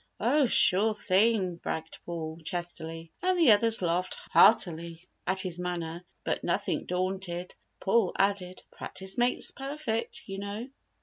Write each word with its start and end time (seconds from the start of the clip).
"Oh 0.19 0.47
sure 0.47 0.95
thing!" 0.95 1.57
bragged 1.57 1.99
Paul, 2.07 2.39
chestily. 2.43 3.11
And 3.21 3.37
the 3.37 3.51
others 3.51 3.83
laughed 3.83 4.15
heartily 4.31 5.07
at 5.27 5.41
his 5.41 5.59
manner, 5.59 6.03
but 6.23 6.43
nothing 6.43 6.87
daunted, 6.87 7.53
Paul 7.79 8.11
added, 8.17 8.63
"Practice 8.71 9.15
makes 9.19 9.51
perfect, 9.51 10.23
you 10.27 10.39
know." 10.39 10.67